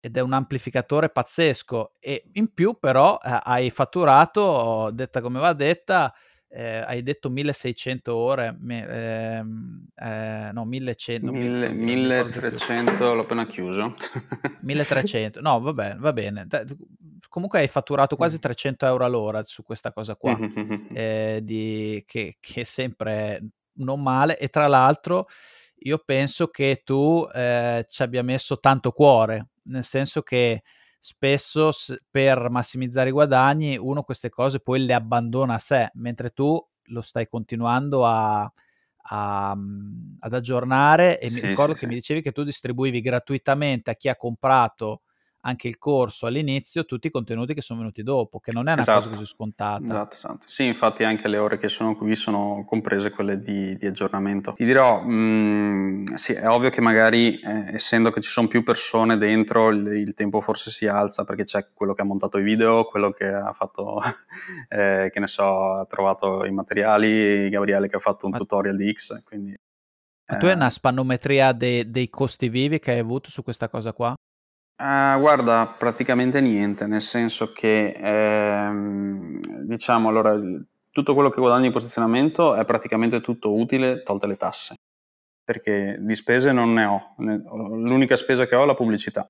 ed 0.00 0.16
è 0.16 0.20
un 0.20 0.32
amplificatore 0.32 1.10
pazzesco. 1.10 1.94
E 1.98 2.24
in 2.32 2.52
più 2.52 2.78
però 2.78 3.18
eh, 3.22 3.40
hai 3.42 3.70
fatturato, 3.70 4.90
detta 4.92 5.20
come 5.20 5.38
va 5.38 5.52
detta, 5.52 6.14
eh, 6.48 6.78
hai 6.78 7.02
detto 7.02 7.28
1600 7.28 8.14
ore, 8.14 8.58
eh, 8.68 9.42
eh, 9.94 10.50
no 10.52 10.64
1100, 10.64 11.32
Mille, 11.32 11.70
1300, 11.70 13.14
l'ho 13.14 13.20
appena 13.20 13.46
chiuso. 13.46 13.94
1300, 14.62 15.40
no 15.40 15.60
va 15.60 15.72
bene, 15.72 15.96
va 15.98 16.12
bene. 16.12 16.46
Comunque 17.28 17.58
hai 17.58 17.68
fatturato 17.68 18.16
quasi 18.16 18.38
300 18.38 18.86
euro 18.86 19.04
all'ora 19.04 19.44
su 19.44 19.62
questa 19.64 19.92
cosa 19.92 20.16
qua, 20.16 20.38
eh, 20.94 21.40
di, 21.42 22.02
che, 22.06 22.36
che 22.40 22.60
è 22.62 22.64
sempre 22.64 23.42
non 23.78 24.00
male. 24.00 24.38
E 24.38 24.48
tra 24.48 24.66
l'altro 24.66 25.26
io 25.80 25.98
penso 25.98 26.48
che 26.48 26.82
tu 26.84 27.28
eh, 27.32 27.86
ci 27.88 28.02
abbia 28.02 28.22
messo 28.22 28.58
tanto 28.58 28.92
cuore 28.92 29.48
nel 29.66 29.84
senso 29.84 30.22
che 30.22 30.62
spesso 30.98 31.70
per 32.10 32.50
massimizzare 32.50 33.10
i 33.10 33.12
guadagni 33.12 33.76
uno 33.76 34.02
queste 34.02 34.28
cose 34.28 34.58
poi 34.60 34.84
le 34.84 34.94
abbandona 34.94 35.54
a 35.54 35.58
sé, 35.58 35.90
mentre 35.94 36.30
tu 36.30 36.60
lo 36.88 37.00
stai 37.00 37.28
continuando 37.28 38.04
a, 38.04 38.52
a, 39.02 39.54
mhmm, 39.54 40.16
ad 40.20 40.34
aggiornare 40.34 41.20
e 41.20 41.28
sì, 41.28 41.42
mi 41.42 41.48
ricordo 41.48 41.74
sì, 41.74 41.80
che 41.80 41.84
sì. 41.84 41.86
mi 41.86 41.94
dicevi 41.94 42.22
che 42.22 42.32
tu 42.32 42.42
distribuivi 42.42 43.00
gratuitamente 43.00 43.90
a 43.90 43.94
chi 43.94 44.08
ha 44.08 44.16
comprato 44.16 45.02
anche 45.46 45.68
il 45.68 45.78
corso 45.78 46.26
all'inizio, 46.26 46.84
tutti 46.84 47.06
i 47.06 47.10
contenuti 47.10 47.54
che 47.54 47.60
sono 47.60 47.78
venuti 47.78 48.02
dopo, 48.02 48.40
che 48.40 48.50
non 48.52 48.68
è 48.68 48.72
una 48.72 48.82
Esatto. 48.82 49.08
cosa 49.08 49.10
così 49.18 49.26
scontata. 49.26 49.84
Esatto, 49.84 50.14
esatto. 50.16 50.38
Sì, 50.46 50.64
infatti 50.66 51.04
anche 51.04 51.28
le 51.28 51.38
ore 51.38 51.56
che 51.58 51.68
sono 51.68 51.94
qui 51.94 52.14
sono 52.16 52.64
comprese 52.66 53.10
quelle 53.10 53.38
di, 53.38 53.76
di 53.76 53.86
aggiornamento. 53.86 54.52
Ti 54.52 54.64
dirò, 54.64 55.02
mh, 55.02 56.14
sì, 56.14 56.32
è 56.32 56.48
ovvio 56.48 56.70
che 56.70 56.80
magari 56.80 57.38
eh, 57.38 57.74
essendo 57.74 58.10
che 58.10 58.20
ci 58.20 58.28
sono 58.28 58.48
più 58.48 58.64
persone 58.64 59.16
dentro, 59.16 59.68
il, 59.68 59.86
il 59.86 60.14
tempo 60.14 60.40
forse 60.40 60.70
si 60.70 60.86
alza 60.88 61.24
perché 61.24 61.44
c'è 61.44 61.68
quello 61.72 61.94
che 61.94 62.02
ha 62.02 62.04
montato 62.04 62.38
i 62.38 62.42
video, 62.42 62.84
quello 62.84 63.12
che 63.12 63.26
ha 63.26 63.52
fatto, 63.52 64.00
eh, 64.68 65.10
che 65.12 65.20
ne 65.20 65.28
so, 65.28 65.74
ha 65.74 65.86
trovato 65.86 66.44
i 66.44 66.50
materiali, 66.50 67.48
Gabriele 67.48 67.88
che 67.88 67.96
ha 67.96 68.00
fatto 68.00 68.26
un 68.26 68.32
Ma- 68.32 68.38
tutorial 68.38 68.76
di 68.76 68.92
X, 68.92 69.22
quindi... 69.22 69.54
Ma 70.28 70.38
tu 70.38 70.46
hai 70.46 70.52
eh, 70.52 70.54
una 70.56 70.70
spannometria 70.70 71.52
de- 71.52 71.88
dei 71.88 72.10
costi 72.10 72.48
vivi 72.48 72.80
che 72.80 72.90
hai 72.90 72.98
avuto 72.98 73.30
su 73.30 73.44
questa 73.44 73.68
cosa 73.68 73.92
qua? 73.92 74.12
Eh, 74.78 75.16
guarda, 75.18 75.66
praticamente 75.66 76.40
niente, 76.40 76.86
nel 76.86 77.00
senso 77.00 77.50
che 77.52 77.96
ehm, 77.96 79.40
diciamo 79.64 80.08
allora 80.08 80.38
tutto 80.90 81.14
quello 81.14 81.30
che 81.30 81.40
guadagno 81.40 81.66
in 81.66 81.72
posizionamento 81.72 82.54
è 82.54 82.64
praticamente 82.64 83.20
tutto 83.20 83.54
utile, 83.54 84.02
tolte 84.02 84.26
le 84.26 84.36
tasse, 84.36 84.74
perché 85.42 85.96
di 85.98 86.14
spese 86.14 86.52
non 86.52 86.74
ne 86.74 86.84
ho. 86.84 87.14
L'unica 87.16 88.16
spesa 88.16 88.46
che 88.46 88.54
ho 88.54 88.64
è 88.64 88.66
la 88.66 88.74
pubblicità. 88.74 89.26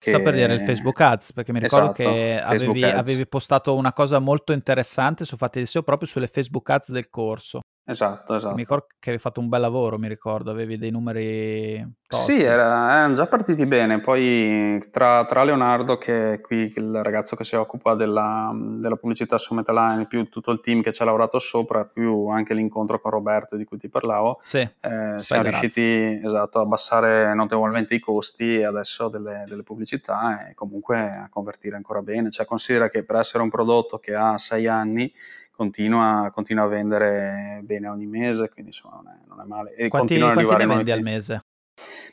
Sta 0.00 0.20
per 0.20 0.34
dire 0.34 0.52
il 0.52 0.60
che- 0.60 0.64
Facebook 0.64 1.00
Ads, 1.00 1.32
perché 1.32 1.52
mi 1.52 1.58
ricordo 1.58 1.86
Esatto, 1.86 2.02
che 2.02 2.40
avevi, 2.40 2.84
avevi 2.84 3.26
postato 3.26 3.74
una 3.74 3.92
cosa 3.92 4.20
molto 4.20 4.52
interessante 4.52 5.24
su 5.24 5.36
Fatti 5.36 5.58
di 5.58 5.66
SEO 5.66 5.82
proprio 5.82 6.06
sulle 6.06 6.28
Facebook 6.28 6.70
Ads 6.70 6.92
del 6.92 7.10
corso. 7.10 7.60
Esatto, 7.90 8.34
esatto. 8.34 8.54
Mi 8.54 8.60
ricordo 8.60 8.84
che 8.98 9.08
avevi 9.08 9.18
fatto 9.22 9.40
un 9.40 9.48
bel 9.48 9.62
lavoro, 9.62 9.96
mi 9.96 10.08
ricordo, 10.08 10.50
avevi 10.50 10.76
dei 10.76 10.90
numeri 10.90 11.82
tosti. 12.06 12.32
Sì, 12.34 12.42
era- 12.42 12.96
erano 12.98 13.14
già 13.14 13.26
partiti 13.26 13.64
bene. 13.64 13.98
Poi 14.00 14.78
tra, 14.90 15.24
tra 15.24 15.42
Leonardo, 15.42 15.96
che 15.96 16.34
è 16.34 16.40
qui 16.42 16.70
il 16.76 17.02
ragazzo 17.02 17.34
che 17.34 17.44
si 17.44 17.56
occupa 17.56 17.94
della, 17.94 18.50
della 18.54 18.96
pubblicità 18.96 19.38
su 19.38 19.54
Metaline, 19.54 20.06
più 20.06 20.28
tutto 20.28 20.50
il 20.50 20.60
team 20.60 20.82
che 20.82 20.92
ci 20.92 21.00
ha 21.00 21.06
lavorato 21.06 21.38
sopra, 21.38 21.86
più 21.86 22.26
anche 22.26 22.52
l'incontro 22.52 22.98
con 23.00 23.10
Roberto 23.10 23.56
di 23.56 23.64
cui 23.64 23.78
ti 23.78 23.88
parlavo, 23.88 24.38
Sì, 24.42 24.58
eh, 24.58 24.68
siamo 24.80 25.42
Garage. 25.42 25.48
riusciti 25.48 26.20
esatto, 26.26 26.58
a 26.58 26.62
abbassare 26.62 27.32
notevolmente 27.32 27.94
i 27.94 28.00
costi 28.00 28.62
adesso 28.62 29.08
delle, 29.08 29.44
delle 29.48 29.62
pubblicità 29.62 30.46
e 30.46 30.52
comunque 30.54 30.98
a 30.98 31.28
convertire 31.30 31.76
ancora 31.76 32.02
bene. 32.02 32.28
Cioè, 32.28 32.44
considera 32.44 32.88
che 32.90 33.02
per 33.02 33.16
essere 33.16 33.42
un 33.42 33.48
prodotto 33.48 33.98
che 33.98 34.14
ha 34.14 34.36
sei 34.36 34.66
anni 34.66 35.10
continua, 35.58 36.30
continua 36.32 36.62
a 36.62 36.68
vendere 36.68 37.58
bene 37.64 37.88
ogni 37.88 38.06
mese, 38.06 38.48
quindi 38.48 38.70
insomma 38.70 39.00
non 39.02 39.08
è, 39.08 39.18
non 39.26 39.40
è 39.40 39.44
male. 39.44 39.74
E 39.74 39.88
Quanti, 39.88 40.16
quanti 40.16 40.54
ne 40.54 40.66
vendi 40.66 40.92
al 40.92 41.00
mese? 41.02 41.44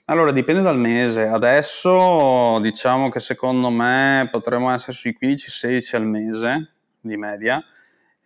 allora, 0.05 0.31
dipende 0.31 0.63
dal 0.63 0.79
mese. 0.79 1.27
Adesso 1.27 2.57
diciamo 2.59 3.09
che 3.09 3.19
secondo 3.19 3.69
me 3.69 4.27
potremmo 4.31 4.71
essere 4.71 4.93
sui 4.93 5.15
15-16 5.19 5.95
al 5.95 6.07
mese 6.07 6.71
di 6.99 7.17
media. 7.17 7.63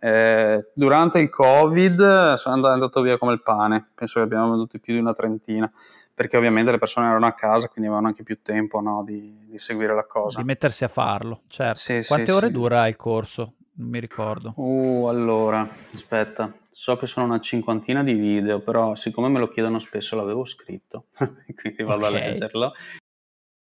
Eh, 0.01 0.69
durante 0.73 1.19
il 1.19 1.29
Covid 1.29 2.35
sono 2.35 2.55
and- 2.55 2.63
andato 2.63 3.01
via 3.01 3.17
come 3.17 3.33
il 3.33 3.41
pane, 3.41 3.89
penso 3.93 4.19
che 4.19 4.25
abbiamo 4.25 4.47
venduti 4.47 4.79
più 4.79 4.93
di 4.93 5.01
una 5.01 5.11
trentina, 5.11 5.69
perché 6.13 6.37
ovviamente 6.37 6.71
le 6.71 6.77
persone 6.77 7.07
erano 7.09 7.25
a 7.25 7.33
casa, 7.33 7.67
quindi 7.67 7.87
avevano 7.89 8.07
anche 8.07 8.23
più 8.23 8.41
tempo 8.41 8.79
no, 8.79 9.03
di, 9.05 9.47
di 9.49 9.57
seguire 9.57 9.93
la 9.93 10.05
cosa. 10.05 10.39
Di 10.39 10.45
mettersi 10.45 10.85
a 10.85 10.87
farlo, 10.87 11.41
certo. 11.47 11.79
Sì, 11.79 12.01
sì, 12.01 12.07
Quante 12.07 12.31
ore 12.31 12.47
sì. 12.47 12.53
dura 12.53 12.87
il 12.87 12.95
corso? 12.95 13.55
Non 13.79 13.87
mi 13.89 13.99
ricordo. 13.99 14.53
Uh, 14.57 15.05
allora, 15.07 15.67
aspetta, 15.93 16.53
so 16.69 16.97
che 16.97 17.07
sono 17.07 17.25
una 17.25 17.39
cinquantina 17.39 18.03
di 18.03 18.13
video, 18.13 18.59
però 18.59 18.93
siccome 18.93 19.29
me 19.29 19.39
lo 19.39 19.47
chiedono 19.47 19.79
spesso 19.79 20.17
l'avevo 20.17 20.43
scritto, 20.43 21.05
quindi 21.55 21.83
vado 21.83 22.05
Ok. 22.05 22.11
a 22.11 22.13
leggerlo. 22.13 22.71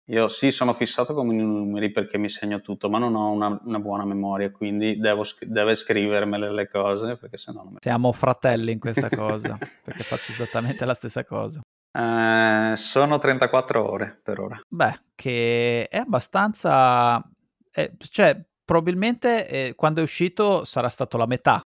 Io 0.10 0.28
sì, 0.28 0.52
sono 0.52 0.72
fissato 0.72 1.14
con 1.16 1.34
i 1.34 1.38
numeri 1.38 1.92
perché 1.92 2.18
mi 2.20 2.30
segno 2.30 2.62
tutto, 2.62 2.90
ma 2.90 3.00
non 3.00 3.16
ho 3.16 3.32
una, 3.32 3.60
una 3.66 3.80
buona 3.80 4.06
memoria, 4.06 4.52
quindi 4.52 4.98
devo 5.00 5.24
deve 5.42 5.74
scrivermele 5.74 6.52
le 6.54 6.68
cose, 6.70 7.18
perché 7.18 7.38
sennò 7.38 7.64
non 7.64 7.74
me 7.74 7.80
Siamo 7.82 8.12
fratelli 8.12 8.72
in 8.72 8.80
questa 8.80 9.10
cosa, 9.14 9.58
perché 9.58 10.04
faccio 10.04 10.32
esattamente 10.32 10.86
la 10.86 10.94
stessa 10.94 11.26
cosa. 11.26 11.60
Eh, 11.92 12.74
sono 12.78 13.18
34 13.18 13.90
ore 13.90 14.20
per 14.24 14.40
ora. 14.40 14.62
Beh, 14.70 15.02
che 15.16 15.88
è 15.90 15.98
abbastanza... 15.98 17.22
eh, 17.72 17.94
cioè, 17.98 18.40
probabilmente 18.66 19.48
eh, 19.48 19.76
quando 19.76 20.02
è 20.02 20.04
uscito 20.04 20.66
sarà 20.66 20.90
stato 20.90 21.18
la 21.18 21.28
metà. 21.28 21.62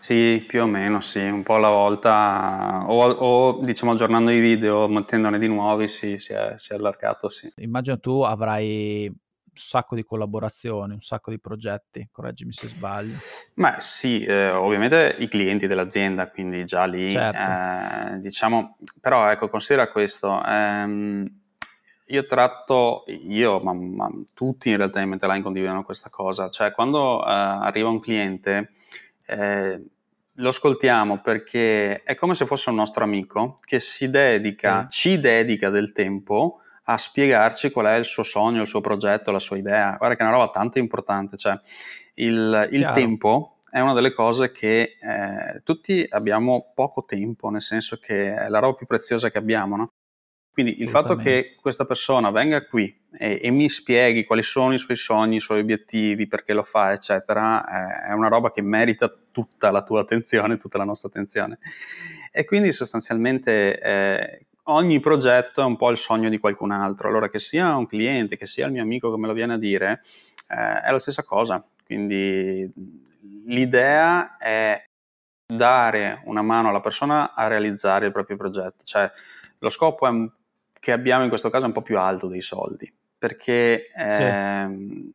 Sì, 0.00 0.44
più 0.46 0.62
o 0.62 0.66
meno, 0.66 1.00
sì, 1.00 1.20
un 1.20 1.42
po' 1.42 1.56
alla 1.56 1.68
volta, 1.68 2.84
o, 2.86 3.10
o, 3.10 3.64
diciamo 3.64 3.92
aggiornando 3.92 4.30
i 4.30 4.38
video, 4.38 4.88
mettendone 4.88 5.38
di 5.38 5.48
nuovi, 5.48 5.88
sì, 5.88 6.18
si 6.18 6.32
è, 6.32 6.54
si 6.56 6.72
è 6.72 6.76
allargato, 6.76 7.28
sì. 7.28 7.52
Immagino 7.56 7.98
tu 7.98 8.22
avrai 8.22 9.06
un 9.06 9.14
sacco 9.52 9.94
di 9.94 10.04
collaborazioni, 10.04 10.94
un 10.94 11.00
sacco 11.00 11.30
di 11.30 11.40
progetti, 11.40 12.08
correggimi 12.10 12.52
se 12.52 12.68
sbaglio. 12.68 13.16
Ma 13.54 13.80
sì, 13.80 14.24
eh, 14.24 14.50
ovviamente 14.50 15.16
i 15.18 15.28
clienti 15.28 15.66
dell'azienda, 15.66 16.30
quindi 16.30 16.64
già 16.64 16.84
lì, 16.84 17.10
Certo. 17.10 18.14
eh, 18.14 18.20
diciamo, 18.20 18.78
però 19.00 19.28
ecco, 19.30 19.48
considera 19.48 19.90
questo, 19.90 20.42
ehm, 20.46 21.37
io 22.08 22.24
tratto, 22.24 23.04
io, 23.06 23.60
ma, 23.60 23.72
ma 23.72 24.10
tutti 24.34 24.70
in 24.70 24.76
realtà 24.76 25.00
in 25.00 25.10
Metaline 25.10 25.42
condividono 25.42 25.84
questa 25.84 26.10
cosa, 26.10 26.48
cioè 26.48 26.72
quando 26.72 27.20
eh, 27.22 27.30
arriva 27.30 27.88
un 27.88 28.00
cliente, 28.00 28.72
eh, 29.26 29.82
lo 30.32 30.48
ascoltiamo 30.48 31.20
perché 31.20 32.02
è 32.02 32.14
come 32.14 32.34
se 32.34 32.46
fosse 32.46 32.70
un 32.70 32.76
nostro 32.76 33.04
amico 33.04 33.56
che 33.64 33.80
si 33.80 34.08
dedica, 34.08 34.86
Sì. 34.88 35.10
ci 35.10 35.20
dedica 35.20 35.68
del 35.68 35.92
tempo 35.92 36.60
a 36.84 36.96
spiegarci 36.96 37.70
qual 37.70 37.86
è 37.86 37.94
il 37.96 38.04
suo 38.04 38.22
sogno, 38.22 38.62
il 38.62 38.66
suo 38.66 38.80
progetto, 38.80 39.30
la 39.30 39.40
sua 39.40 39.58
idea. 39.58 39.96
Guarda 39.98 40.16
che 40.16 40.22
è 40.22 40.26
una 40.26 40.36
roba 40.36 40.50
tanto 40.50 40.78
importante, 40.78 41.36
cioè 41.36 41.58
il, 42.14 42.68
il 42.72 42.80
tempo 42.92 43.58
è 43.68 43.80
una 43.80 43.92
delle 43.92 44.12
cose 44.12 44.50
che 44.50 44.96
eh, 44.98 45.60
tutti 45.62 46.06
abbiamo 46.08 46.72
poco 46.74 47.04
tempo, 47.04 47.50
nel 47.50 47.60
senso 47.60 47.98
che 47.98 48.34
è 48.34 48.48
la 48.48 48.60
roba 48.60 48.74
più 48.76 48.86
preziosa 48.86 49.28
che 49.28 49.36
abbiamo, 49.36 49.76
no? 49.76 49.92
Quindi 50.58 50.82
il 50.82 50.88
fatto 50.88 51.14
che 51.14 51.54
questa 51.60 51.84
persona 51.84 52.32
venga 52.32 52.66
qui 52.66 52.92
e, 53.12 53.38
e 53.40 53.50
mi 53.52 53.68
spieghi 53.68 54.24
quali 54.24 54.42
sono 54.42 54.74
i 54.74 54.78
suoi 54.78 54.96
sogni, 54.96 55.36
i 55.36 55.40
suoi 55.40 55.60
obiettivi, 55.60 56.26
perché 56.26 56.52
lo 56.52 56.64
fa, 56.64 56.90
eccetera, 56.90 57.62
eh, 57.62 58.08
è 58.08 58.12
una 58.12 58.26
roba 58.26 58.50
che 58.50 58.60
merita 58.60 59.08
tutta 59.30 59.70
la 59.70 59.84
tua 59.84 60.00
attenzione, 60.00 60.56
tutta 60.56 60.76
la 60.76 60.82
nostra 60.82 61.10
attenzione. 61.10 61.60
E 62.32 62.44
quindi 62.44 62.72
sostanzialmente 62.72 63.80
eh, 63.80 64.46
ogni 64.64 64.98
progetto 64.98 65.60
è 65.60 65.64
un 65.64 65.76
po' 65.76 65.92
il 65.92 65.96
sogno 65.96 66.28
di 66.28 66.38
qualcun 66.38 66.72
altro. 66.72 67.08
Allora, 67.08 67.28
che 67.28 67.38
sia 67.38 67.76
un 67.76 67.86
cliente, 67.86 68.36
che 68.36 68.46
sia 68.46 68.66
il 68.66 68.72
mio 68.72 68.82
amico 68.82 69.12
che 69.12 69.20
me 69.20 69.28
lo 69.28 69.34
viene 69.34 69.54
a 69.54 69.58
dire, 69.58 70.02
eh, 70.48 70.80
è 70.80 70.90
la 70.90 70.98
stessa 70.98 71.22
cosa. 71.22 71.64
Quindi 71.84 72.68
l'idea 73.46 74.36
è 74.36 74.84
dare 75.46 76.20
una 76.24 76.42
mano 76.42 76.70
alla 76.70 76.80
persona 76.80 77.32
a 77.32 77.46
realizzare 77.46 78.06
il 78.06 78.12
proprio 78.12 78.36
progetto. 78.36 78.82
Cioè, 78.82 79.08
lo 79.60 79.68
scopo 79.68 80.06
è 80.06 80.10
un- 80.10 80.30
che 80.80 80.92
abbiamo 80.92 81.22
in 81.22 81.28
questo 81.28 81.50
caso 81.50 81.64
è 81.64 81.66
un 81.68 81.72
po' 81.74 81.82
più 81.82 81.98
alto 81.98 82.26
dei 82.28 82.40
soldi, 82.40 82.92
perché 83.18 83.88
ehm, 83.94 85.10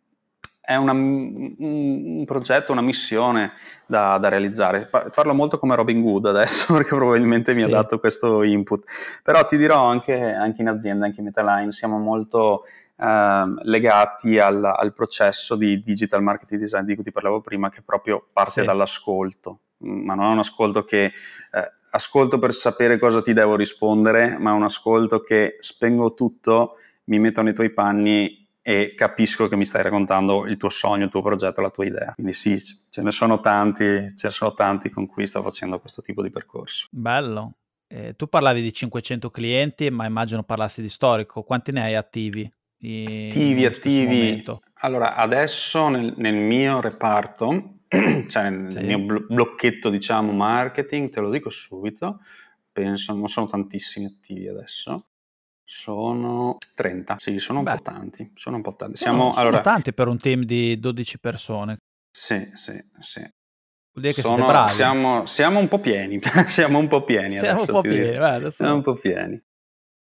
è 0.65 0.75
una- 0.75 0.93
un, 0.93 1.55
un 1.58 2.24
progetto, 2.25 2.72
una 2.72 2.82
missione 2.82 3.51
da, 3.86 4.17
da 4.17 4.29
realizzare. 4.29 4.88
Pa- 4.88 5.10
parlo 5.13 5.34
molto 5.34 5.58
come 5.58 5.75
Robin 5.75 6.01
Hood 6.01 6.25
adesso, 6.27 6.72
perché 6.74 6.96
probabilmente 6.96 7.53
mi 7.53 7.62
ha 7.63 7.65
Sì. 7.65 7.72
dato 7.72 8.00
questo 8.00 8.43
input. 8.43 8.86
Però 9.24 9.43
ti 9.43 9.58
dirò 9.58 9.86
anche, 9.89 10.13
anche 10.13 10.62
in 10.62 10.70
azienda, 10.70 11.05
anche 11.05 11.20
in 11.20 11.25
Metaline, 11.25 11.72
siamo 11.72 11.98
molto 12.00 12.63
ehm, 12.98 13.60
legati 13.63 14.39
al, 14.39 14.63
al 14.63 14.93
processo 14.93 15.55
di 15.58 15.82
digital 15.82 16.22
marketing 16.24 16.62
design 16.62 16.84
di 16.86 16.96
cui 16.96 17.03
ti 17.03 17.12
parlavo 17.12 17.41
prima, 17.41 17.70
che 17.70 17.82
proprio 17.82 18.25
parte 18.32 18.62
Sì. 18.62 18.65
dall'ascolto, 18.65 19.60
ma 19.79 20.13
non 20.15 20.27
è 20.29 20.32
un 20.32 20.39
ascolto 20.39 20.86
che 20.86 21.05
eh, 21.05 21.72
ascolto 21.95 22.39
per 22.39 22.53
sapere 22.53 22.97
cosa 22.97 23.21
ti 23.21 23.33
devo 23.33 23.55
rispondere, 23.55 24.38
ma 24.39 24.51
un 24.53 24.63
ascolto 24.63 25.21
che 25.21 25.57
spengo 25.59 26.13
tutto, 26.13 26.77
mi 27.05 27.19
metto 27.19 27.41
nei 27.41 27.53
tuoi 27.53 27.71
panni 27.71 28.47
e 28.62 28.93
capisco 28.95 29.47
che 29.47 29.55
mi 29.55 29.65
stai 29.65 29.83
raccontando 29.83 30.45
il 30.47 30.57
tuo 30.57 30.69
sogno, 30.69 31.03
il 31.05 31.12
tuo 31.12 31.21
progetto, 31.21 31.62
la 31.62 31.69
tua 31.69 31.85
idea. 31.85 32.13
Quindi 32.15 32.33
sì, 32.33 32.57
ce 32.57 33.01
ne 33.01 33.12
sono 33.12 33.38
tanti, 33.39 33.83
ce 34.15 34.27
ne 34.27 34.29
sono 34.29 34.53
tanti 34.53 34.89
con 34.89 35.05
cui 35.05 35.27
sto 35.27 35.41
facendo 35.43 35.79
questo 35.79 36.01
tipo 36.01 36.21
di 36.23 36.31
percorso. 36.31 36.88
Bello. 36.89 37.53
Eh, 37.88 38.15
tu 38.15 38.27
parlavi 38.27 38.62
di 38.62 38.73
500 38.73 39.29
clienti, 39.29 39.91
ma 39.91 40.05
immagino 40.05 40.43
parlassi 40.43 40.81
di 40.81 40.89
storico. 40.89 41.43
Quanti 41.43 41.71
ne 41.71 41.83
hai 41.83 41.95
attivi? 41.95 42.51
I- 42.79 43.27
Attivi, 43.29 43.65
attivi. 43.65 44.05
momento? 44.05 44.62
Allora, 44.81 45.15
adesso 45.15 45.89
nel, 45.89 46.13
nel 46.17 46.35
mio 46.35 46.81
reparto, 46.81 47.75
cioè 48.27 48.50
nel, 48.50 48.71
Sì. 48.71 48.79
mio 48.79 49.00
blo- 49.00 49.25
blocchetto, 49.27 49.89
diciamo, 49.89 50.31
marketing, 50.31 51.09
te 51.09 51.19
lo 51.21 51.29
dico 51.29 51.50
subito, 51.50 52.19
penso, 52.71 53.13
non 53.15 53.27
sono 53.27 53.47
tantissimi 53.47 54.05
attivi 54.05 54.47
adesso, 54.47 55.07
sono 55.63 56.57
30, 56.75 57.17
sì, 57.19 57.38
sono 57.39 57.59
un 57.59 57.65
Beh. 57.65 57.75
po' 57.75 57.81
tanti, 57.81 58.31
sono 58.35 58.55
un 58.57 58.62
po' 58.62 58.75
tanti. 58.75 58.97
Siamo, 58.97 59.31
sono 59.31 59.41
allora, 59.41 59.62
tanti 59.62 59.93
per 59.93 60.07
un 60.07 60.17
team 60.17 60.43
di 60.43 60.79
12 60.79 61.19
persone. 61.19 61.77
sì, 62.12 62.50
sì, 62.53 62.83
sì. 63.00 63.19
Vuol 63.19 64.05
dire 64.05 64.13
che 64.13 64.21
Sono- 64.21 64.35
siete 64.38 64.51
bravi. 64.51 64.71
siamo, 64.71 65.25
siamo 65.27 65.59
un 65.59 65.67
po' 65.67 65.79
pieni, 65.79 66.19
siamo 66.47 66.79
un 66.79 66.88
po' 66.88 67.03
pieni 67.03 67.33
Siamo 67.38 67.50
adesso. 67.62 67.75
un 67.75 67.81
po' 67.81 67.88
pieni, 67.88 68.17
guarda, 68.17 68.50
Siamo 68.51 68.73
un 68.75 68.81
po' 68.81 68.93
pieni. 68.95 69.41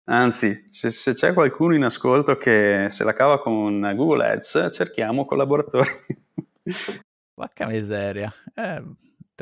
Anzi, 0.04 0.64
se, 0.70 0.90
se, 0.90 1.12
c'è 1.12 1.32
qualcuno 1.32 1.74
in 1.74 1.84
ascolto 1.84 2.36
che 2.36 2.88
se 2.90 3.04
la 3.04 3.12
cava 3.12 3.38
con 3.38 3.80
Google 3.94 4.26
Ads, 4.32 4.70
cerchiamo 4.72 5.24
collaboratori. 5.24 5.88
Porca 7.34 7.66
miseria. 7.66 8.32
Eh, 8.54 8.82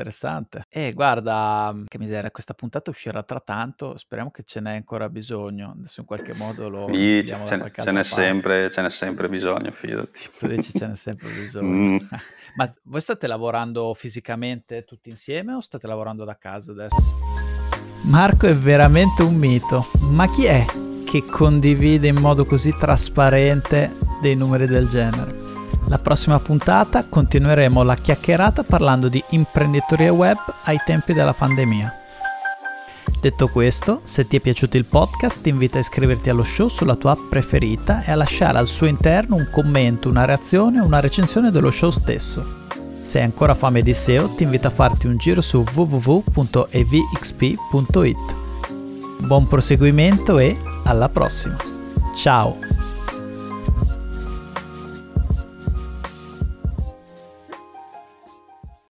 interessante. 0.01 0.65
E 0.69 0.93
guarda, 0.93 1.75
che 1.87 1.99
miseria, 1.99 2.31
questa 2.31 2.55
puntata 2.55 2.91
uscirà 2.91 3.23
tra 3.23 3.41
tanto, 3.41 3.97
speriamo 3.99 4.31
che 4.31 4.43
ce 4.45 4.61
n'è 4.61 4.75
ancora 4.75 5.09
bisogno, 5.09 5.75
adesso 5.77 6.01
in 6.01 6.07
qualche 6.07 6.35
modo 6.35 6.69
lo... 6.69 6.89
Sì, 6.89 7.25
ce, 7.25 7.41
ce, 7.45 7.73
ce, 7.77 7.91
n'è 7.91 8.03
sempre, 8.05 8.71
ce 8.71 8.83
n'è 8.83 8.91
sempre 8.91 9.29
bisogno, 9.29 9.71
fidati. 9.73 10.29
Tu 10.39 10.47
dici 10.47 10.73
ce 10.73 10.87
n'è 10.87 10.97
sempre 10.97 11.29
bisogno. 11.29 11.69
Mm. 11.69 11.97
Ma 12.57 12.73
voi 12.85 13.01
state 13.01 13.27
lavorando 13.27 13.95
fisicamente 13.95 14.85
tutti 14.85 15.09
insieme 15.09 15.53
o 15.55 15.61
state 15.61 15.87
lavorando 15.87 16.25
da 16.25 16.37
casa 16.37 16.73
adesso? 16.73 16.97
Marco 18.03 18.47
è 18.47 18.55
veramente 18.55 19.23
un 19.23 19.35
mito, 19.35 19.87
ma 20.01 20.29
chi 20.29 20.47
è 20.47 20.65
che 21.05 21.25
condivide 21.27 22.09
in 22.09 22.17
modo 22.17 22.45
così 22.45 22.75
trasparente 22.77 23.93
dei 24.21 24.35
numeri 24.35 24.67
del 24.67 24.89
genere? 24.89 25.40
La 25.91 25.99
prossima 25.99 26.39
puntata 26.39 27.05
continueremo 27.09 27.83
la 27.83 27.97
chiacchierata 27.97 28.63
parlando 28.63 29.09
di 29.09 29.21
imprenditoria 29.31 30.13
web 30.13 30.39
ai 30.63 30.81
tempi 30.87 31.13
della 31.13 31.35
pandemia. 31.35 31.93
Detto 33.21 33.49
questo, 33.49 34.01
se 34.05 34.29
ti 34.29 34.37
è 34.37 34.41
piaciuto 34.41 34.77
il 34.77 34.85
podcast 34.85 35.43
ti 35.43 35.49
invito 35.49 35.79
a 35.79 35.81
iscriverti 35.81 36.31
allo 36.31 36.45
show 36.45 36.69
sulla 36.69 36.95
tua 36.95 37.11
app 37.11 37.29
preferita 37.29 38.05
e 38.05 38.13
a 38.13 38.15
lasciare 38.15 38.59
al 38.59 38.69
suo 38.69 38.87
interno 38.87 39.35
un 39.35 39.49
commento, 39.51 40.09
una 40.09 40.27
reazione 40.27 40.79
o 40.79 40.85
una 40.85 41.01
recensione 41.01 41.51
dello 41.51 41.73
show 41.73 41.91
stesso. 41.91 42.69
Se 43.03 43.19
hai 43.19 43.25
ancora 43.25 43.55
fame 43.55 43.83
di 43.83 43.93
SEO 43.93 44.29
ti 44.37 44.45
invito 44.45 44.69
a 44.69 44.71
farti 44.71 45.09
un 45.09 45.17
giro 45.17 45.41
su 45.41 45.65
www.evxp.it. 45.75 46.25
Buon 49.19 49.49
proseguimento 49.49 50.39
e 50.39 50.57
alla 50.85 51.09
prossima! 51.09 51.57
Ciao! 52.15 52.80